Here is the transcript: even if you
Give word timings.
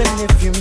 even 0.00 0.30
if 0.30 0.42
you 0.44 0.57